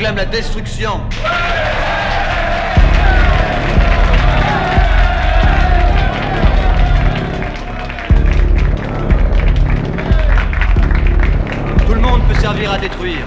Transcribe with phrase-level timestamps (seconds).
[0.00, 1.00] proclame la destruction.
[11.86, 13.26] Tout le monde peut servir à détruire.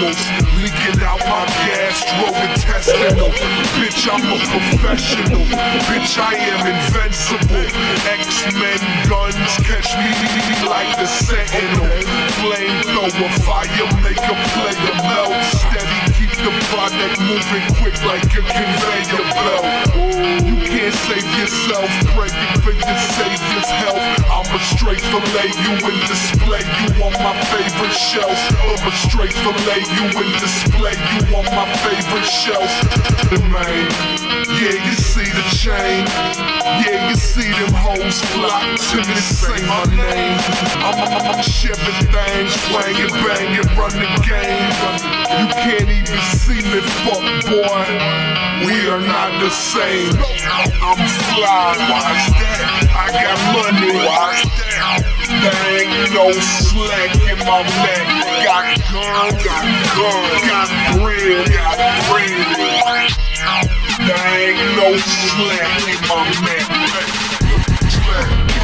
[0.00, 0.16] animals
[0.56, 3.30] leaking out my gastrointestinal.
[3.76, 5.44] Bitch, I'm a professional.
[5.88, 7.66] Bitch, I am invincible.
[8.08, 10.10] X-Men guns catch me
[10.66, 11.86] like the Sentinel.
[12.40, 15.69] Flamethrower fire, make a player melt
[16.44, 19.66] the product moving quick like a conveyor belt.
[20.40, 24.00] You can't save yourself, praying for your savior's health.
[24.24, 28.38] I'ma straight fillet you and display you on my favorite shelf.
[28.56, 32.72] I'ma straight fillet you and display you on my favorite shelf.
[33.52, 33.84] Man,
[34.56, 36.06] yeah, you see the chain.
[36.80, 40.38] Yeah, you see them hoes flock to me, say my name.
[40.80, 45.10] I'm, I'm, I'm shipping things, playing, banging, running game.
[45.30, 47.86] You can't even see me, fuck boy.
[48.66, 50.14] We are not the same.
[50.80, 51.00] I'm
[51.32, 52.86] fly, watch that.
[52.92, 55.02] I got money, watch that.
[55.42, 58.06] There ain't no slack in my neck.
[58.44, 59.64] Got gun, got
[59.96, 61.78] gun, got bread, got
[62.10, 63.10] bread.
[64.06, 67.29] There ain't no slack in my neck.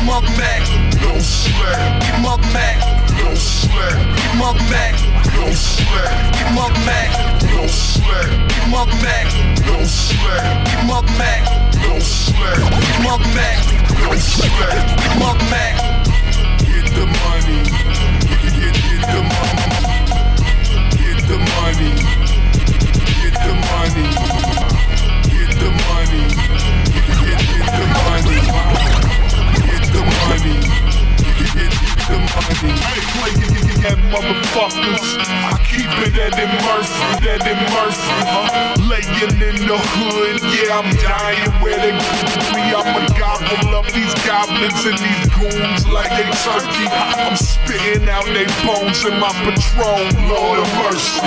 [0.06, 0.62] My Mac,
[1.02, 2.78] No slack, give my Mac,
[3.18, 4.94] no slack, give my Mac,
[5.34, 7.10] no slack, give my Mac,
[7.42, 9.26] no slack, give my Mac,
[9.66, 11.42] no slack, give my Mac,
[11.82, 13.58] no slack, give my Mac,
[13.98, 14.78] no slack.
[14.96, 15.74] give my Mac.
[16.62, 17.58] Get the money,
[18.26, 19.66] get, get, get the money,
[21.02, 21.90] get the money,
[23.18, 24.06] get the money,
[25.34, 26.24] get the money,
[26.94, 28.95] get, get the money, get the money,
[30.26, 31.72] get, get,
[32.08, 32.72] the money.
[32.82, 35.04] Hey, play, get, motherfuckers.
[35.20, 38.74] I keep it Eddie Murphy, Eddie Murphy, huh?
[38.90, 41.92] Laying in the hood, yeah, I'm dying where they
[42.54, 42.74] me.
[42.74, 46.86] I'ma gobble up these goblins and these goons like they turkey.
[46.90, 51.22] I'm spitting out they bones in my Patron, Lord of mercy.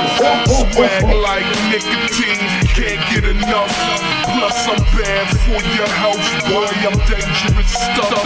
[0.75, 3.75] Swag like nicotine, can't get enough.
[4.23, 6.63] Plus I'm bad for your health, boy.
[6.87, 8.23] I'm dangerous stuff.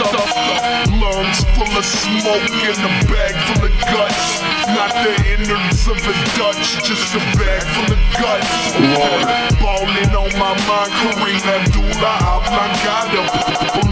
[0.94, 4.38] Lungs full of smoke and a bag full of guts.
[4.70, 8.54] Not the innards of a Dutch, just a bag full of guts.
[9.58, 13.83] Ballin' on my mind, Kareem Abdullah Oblongata.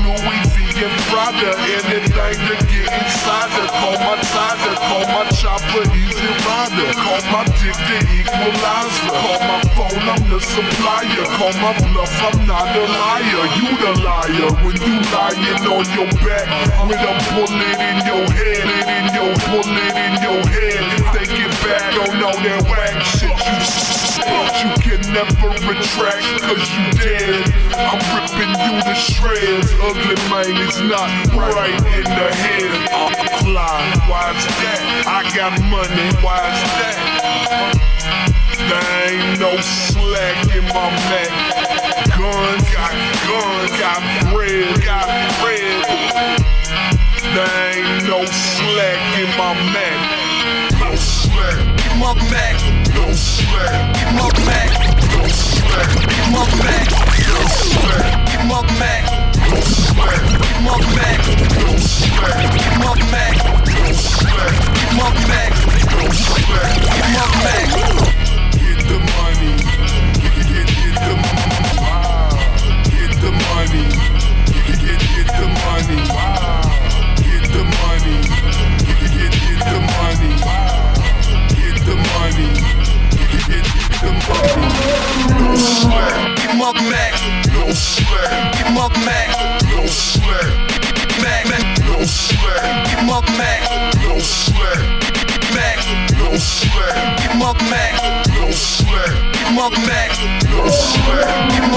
[0.82, 3.54] V Prada, anything to get inside.
[3.70, 6.90] Call my tiger, call my chopper, easy rider.
[6.98, 9.14] Call my dick the equalizer.
[9.14, 11.26] Call my phone, I'm the supplier.
[11.38, 13.44] Call my bluff, I'm not a liar.
[13.62, 16.50] You the liar when you lying on your back
[16.88, 20.82] with a bullet in your head, in your bullet in your head.
[21.14, 23.91] Thinking back on all that whack shit you
[24.22, 27.42] spit, you can never retract cause you dead.
[27.74, 29.70] I'm ripping you to shreds.
[29.82, 32.70] Ugly man is not right in the head.
[32.92, 34.82] I'm fly, why's that?
[35.06, 36.98] I got money, why's that?
[38.68, 41.32] There ain't no slack in my neck.
[42.16, 42.94] Gun, got
[43.26, 45.08] gun, got bread, got
[45.42, 45.82] bread.
[47.34, 50.21] There ain't no slack in my neck.
[52.02, 52.58] My Mac,
[52.94, 54.70] no slack, give my Mac,
[55.14, 59.02] no slack, give my Mac, no slack, give my Mac,
[59.38, 61.22] no slack, give my Mac,
[61.62, 63.36] no slack, give my Mac,
[63.70, 65.52] no slack, give my Mac,
[65.94, 66.74] no slack.
[66.82, 67.68] give my Mac.
[68.58, 69.52] Get the money,
[70.18, 71.62] get, get, get the money,
[72.90, 73.86] get the money,
[74.50, 76.00] get, get, get the money,
[77.22, 78.16] get the money,
[99.62, 100.10] up, Mac.
[101.50, 101.68] Give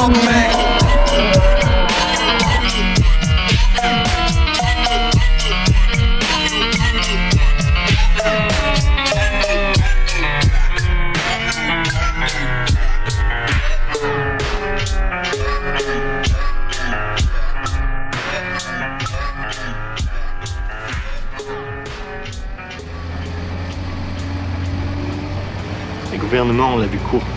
[26.77, 27.34] l'a vu court.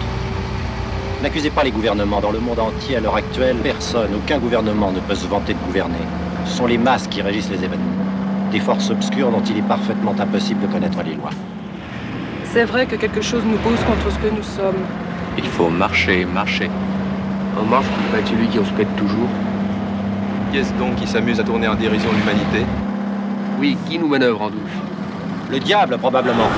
[1.28, 2.22] N'accusez pas les gouvernements.
[2.22, 5.58] Dans le monde entier, à l'heure actuelle, personne, aucun gouvernement ne peut se vanter de
[5.66, 5.98] gouverner.
[6.46, 7.84] Ce sont les masses qui régissent les événements.
[8.50, 11.28] Des forces obscures dont il est parfaitement impossible de connaître les lois.
[12.44, 14.80] C'est vrai que quelque chose nous pousse contre ce que nous sommes.
[15.36, 16.70] Il faut marcher, marcher.
[17.60, 19.28] On marche pour battre celui qui on se pète toujours.
[20.50, 22.64] Qui est-ce donc qui s'amuse à tourner en dérision l'humanité?
[23.60, 24.78] Oui, qui nous manœuvre en douce
[25.50, 26.48] Le diable, probablement.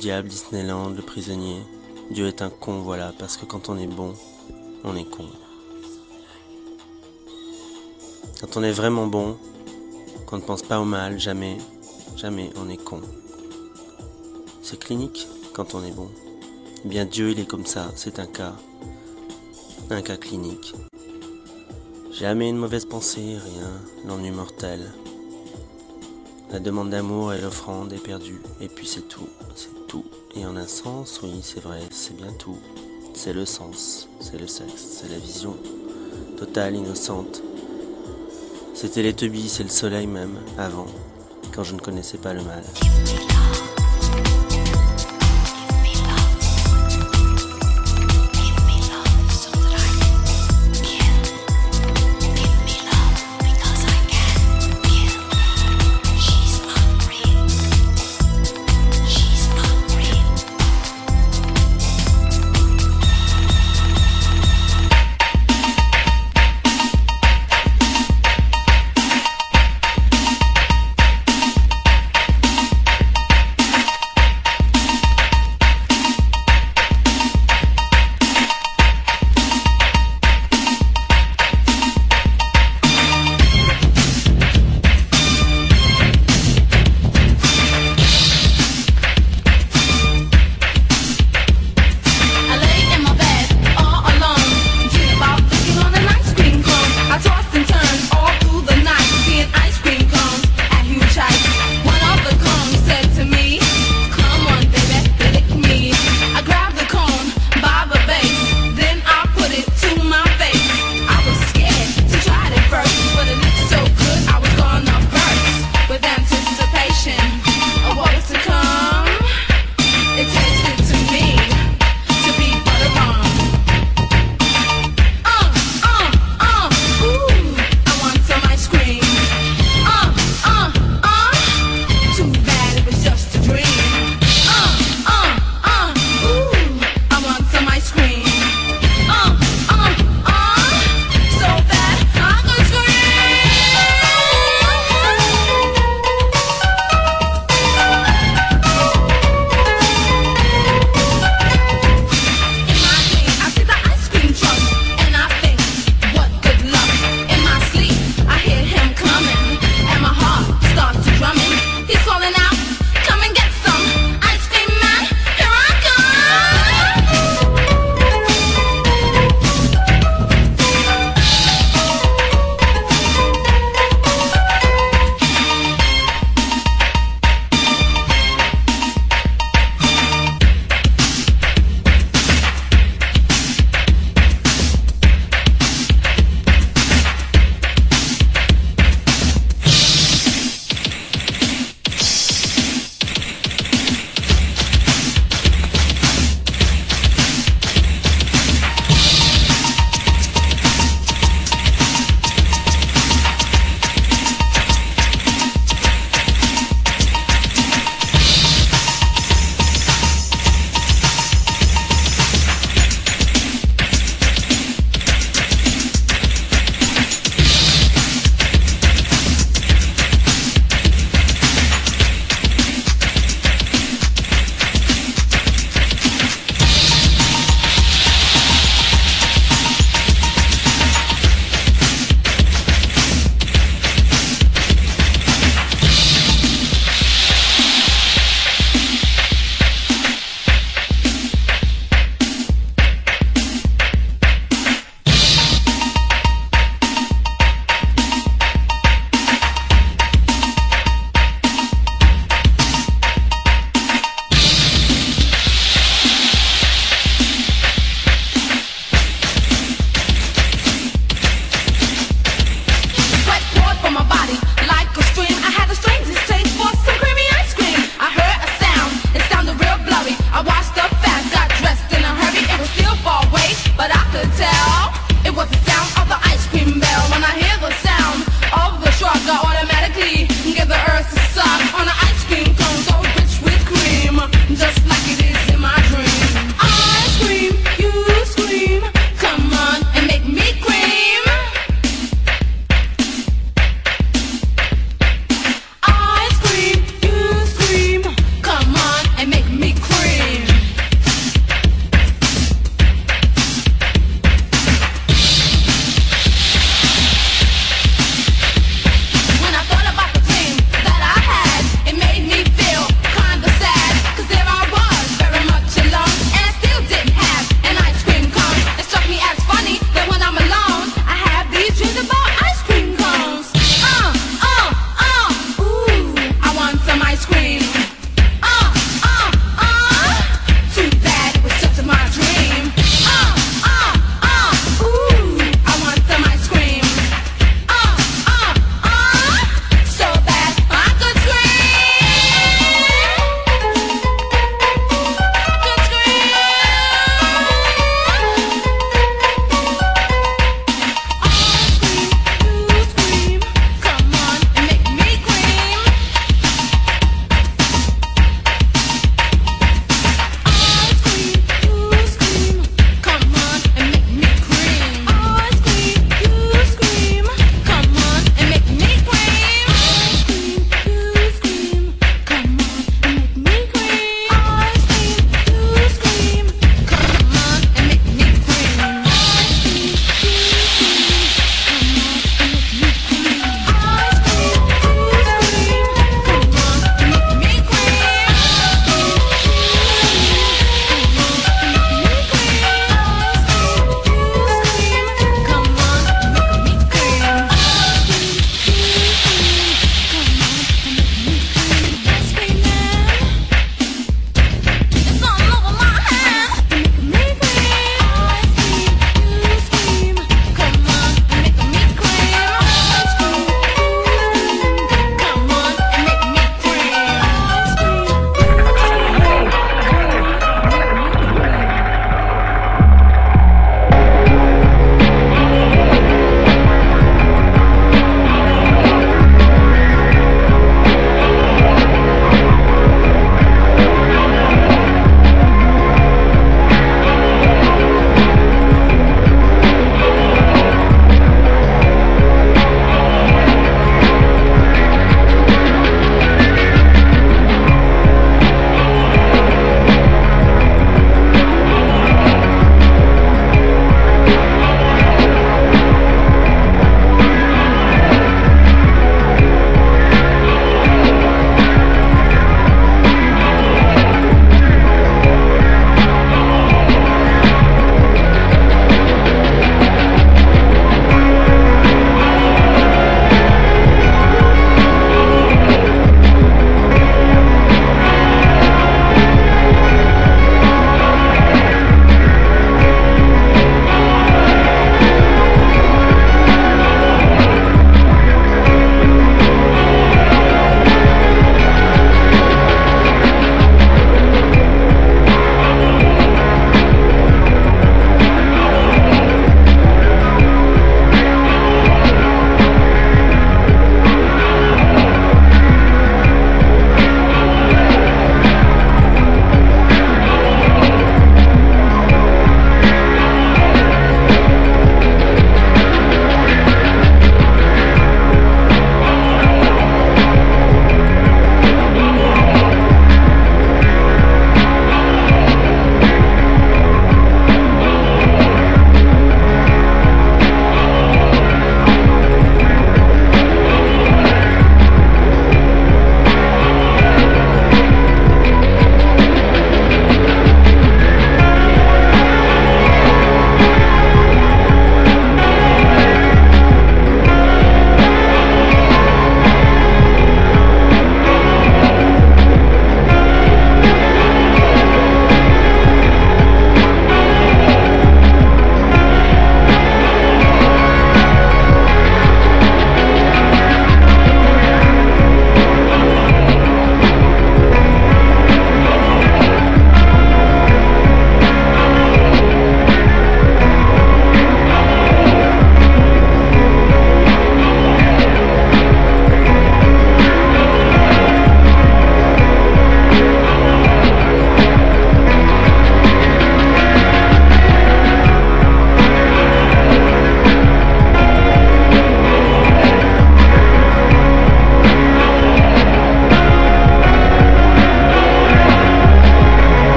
[0.00, 1.62] Diable, Disneyland, le prisonnier.
[2.10, 4.14] Dieu est un con, voilà, parce que quand on est bon,
[4.82, 5.26] on est con.
[8.40, 9.36] Quand on est vraiment bon,
[10.26, 11.58] qu'on ne pense pas au mal, jamais,
[12.16, 13.02] jamais on est con.
[14.62, 16.08] C'est clinique quand on est bon.
[16.84, 18.54] Eh bien Dieu, il est comme ça, c'est un cas.
[19.90, 20.74] Un cas clinique.
[22.10, 23.70] Jamais une mauvaise pensée, rien,
[24.06, 24.80] l'ennui mortel.
[26.50, 29.28] La demande d'amour et l'offrande est perdue, et puis c'est tout,
[30.36, 32.58] Et en un sens, oui, c'est vrai, c'est bien tout.
[33.14, 35.56] C'est le sens, c'est le sexe, c'est la vision,
[36.38, 37.42] totale, innocente.
[38.74, 40.86] C'était les teubis, c'est le soleil même, avant,
[41.52, 42.62] quand je ne connaissais pas le mal.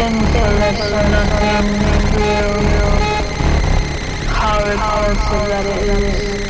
[0.00, 0.80] infinite
[1.12, 1.68] nothing
[2.16, 2.54] real.
[4.32, 6.48] How repulsive that is,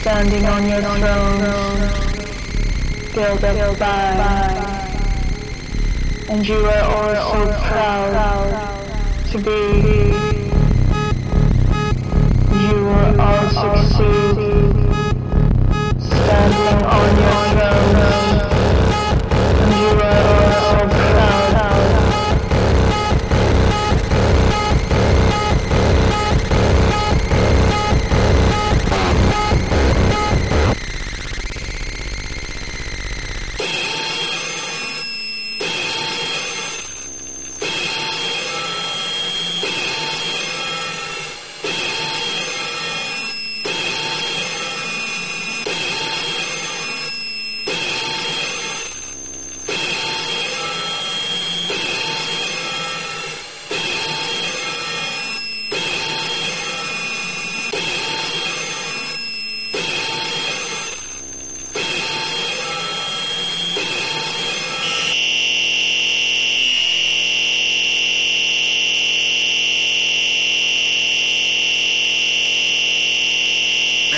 [0.00, 1.44] standing on your throne,
[3.14, 4.62] build up by,
[6.30, 8.14] and you are all so proud
[9.30, 9.60] to be.
[12.62, 14.36] You will all succeed,
[16.00, 17.96] standing on your throne,
[19.60, 20.41] and you are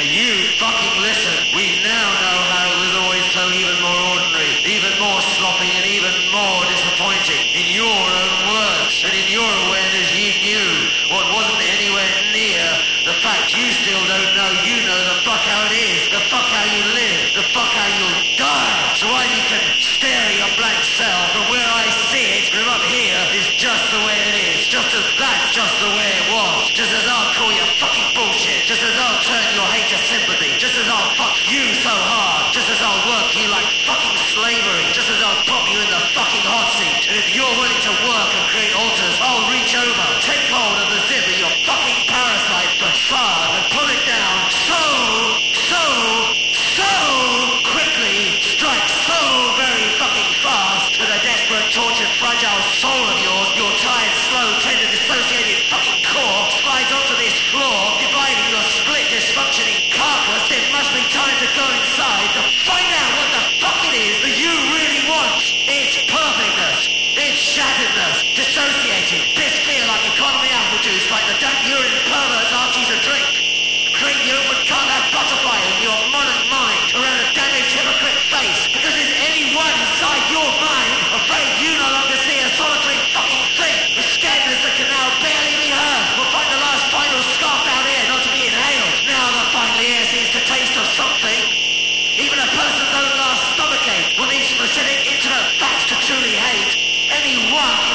[0.04, 1.56] you fucking listen.
[1.56, 2.33] We now know.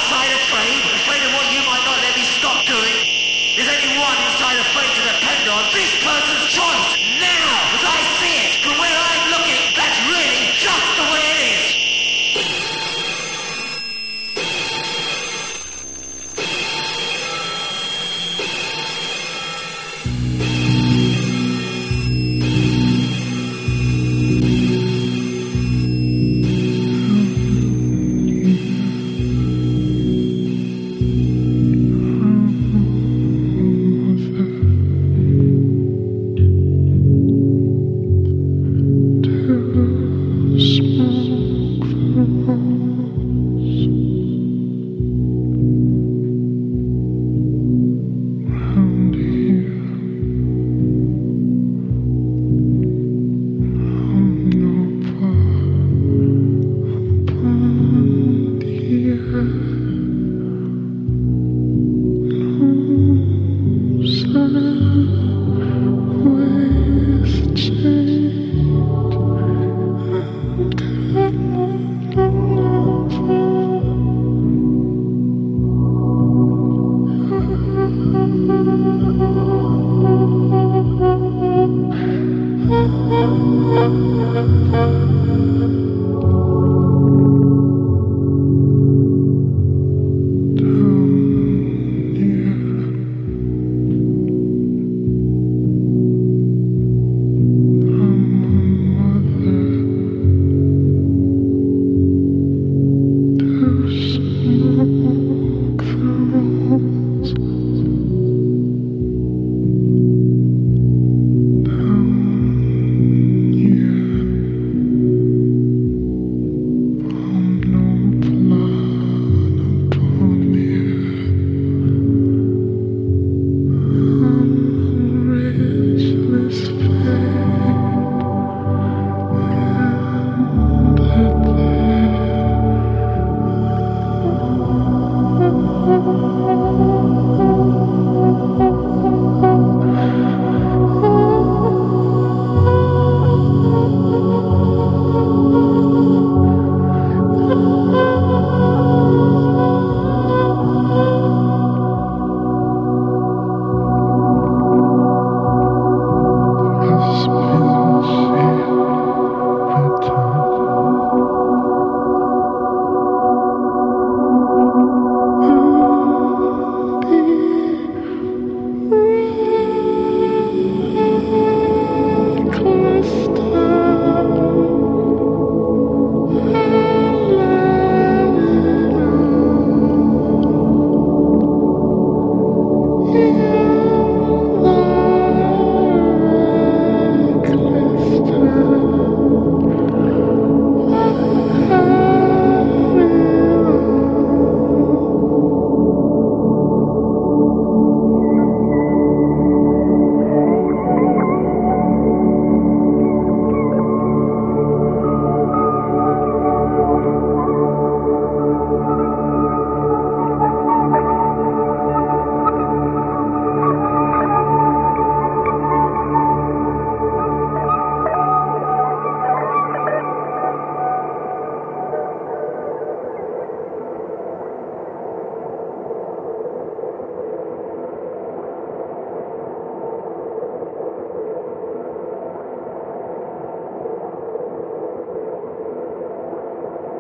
[0.10, 2.98] inside of afraid of what you might not let me stop doing.
[3.54, 6.89] There's only one inside of Freight to depend on, this person's choice.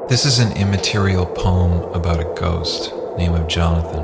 [0.09, 4.03] This is an immaterial poem about a ghost, name of Jonathan.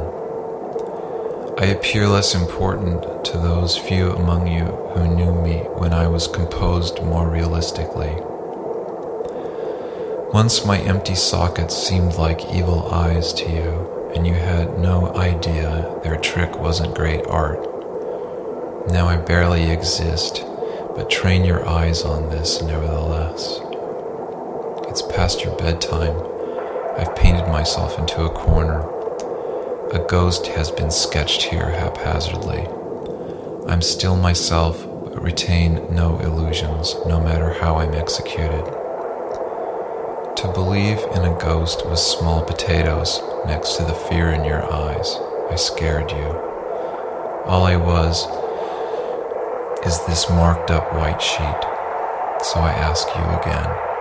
[1.57, 6.27] I appear less important to those few among you who knew me when I was
[6.27, 8.13] composed more realistically.
[10.31, 15.99] Once my empty sockets seemed like evil eyes to you, and you had no idea
[16.03, 17.65] their trick wasn't great art.
[18.91, 20.43] Now I barely exist,
[20.95, 23.64] but train your eyes on this nevertheless.
[24.95, 26.15] It's past your bedtime.
[26.97, 28.79] I've painted myself into a corner.
[29.91, 32.65] A ghost has been sketched here haphazardly.
[33.67, 38.63] I'm still myself, but retain no illusions, no matter how I'm executed.
[40.37, 45.17] To believe in a ghost was small potatoes next to the fear in your eyes.
[45.51, 46.39] I scared you.
[47.43, 48.23] All I was
[49.85, 51.63] is this marked up white sheet.
[52.45, 53.94] So I ask you again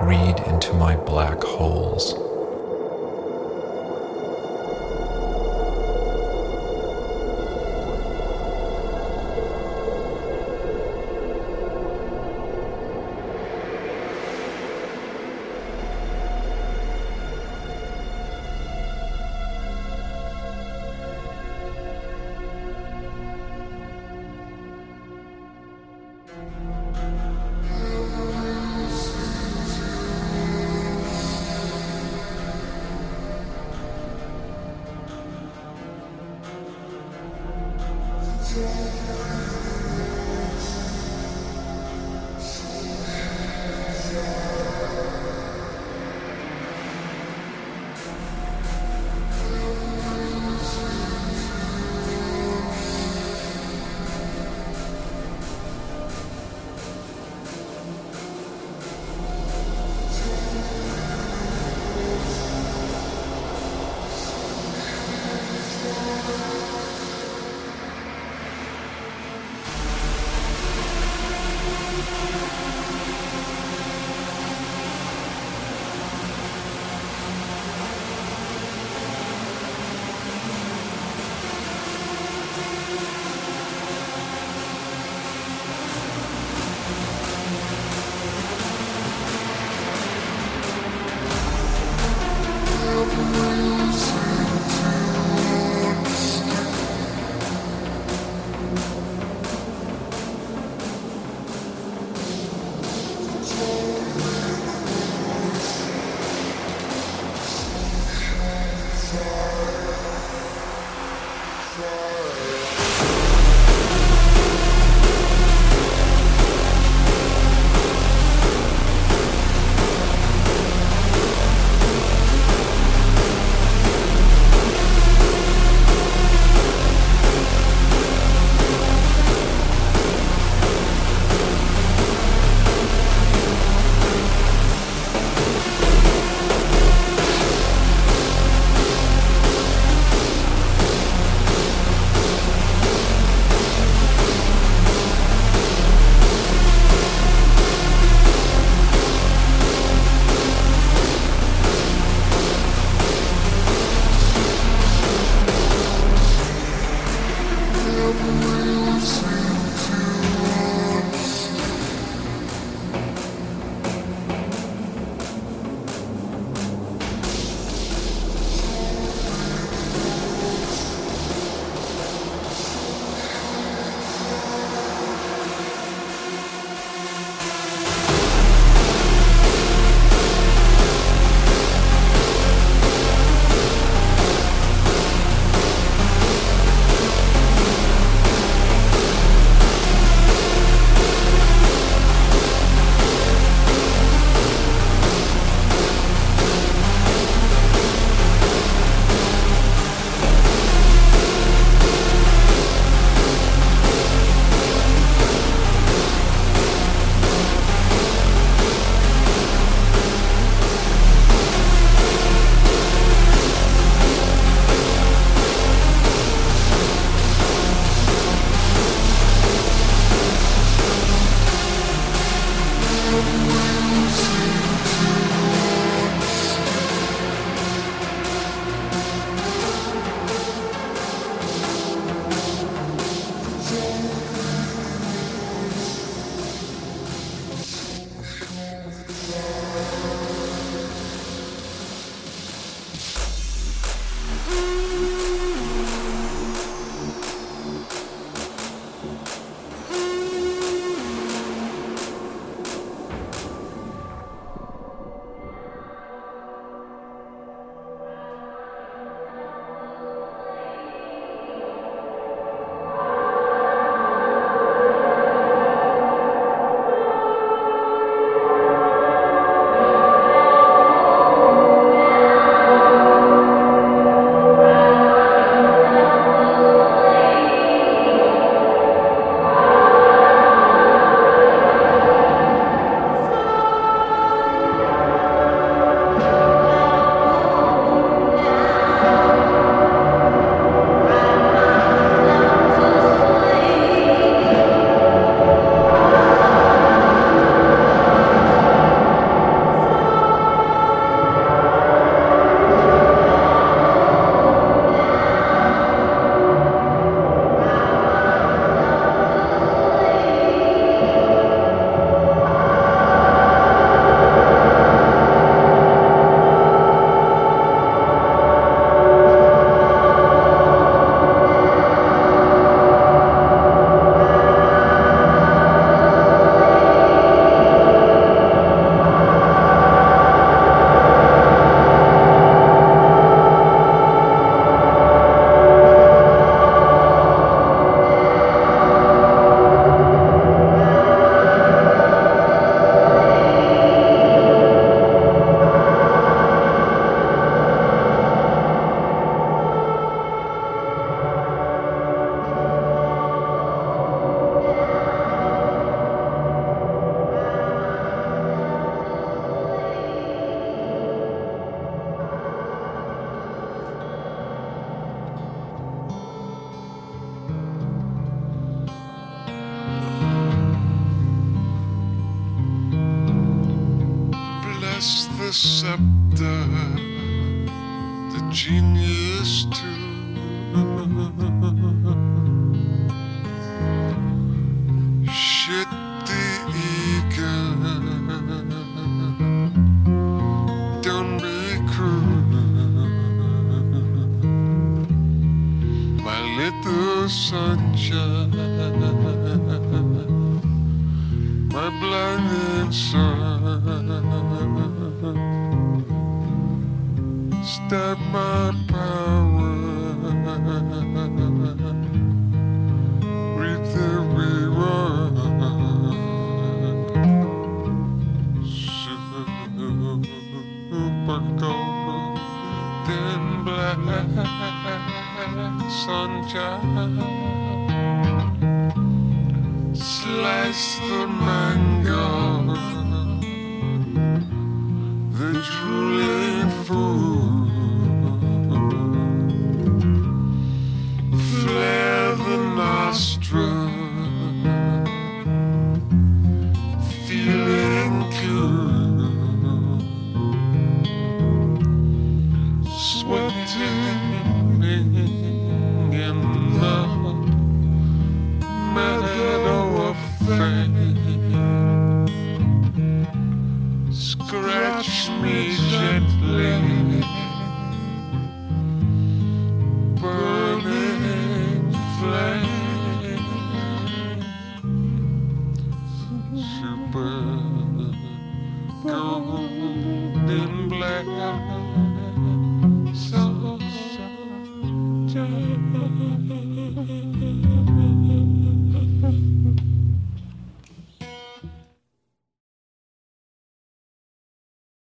[0.00, 2.29] read into my black holes.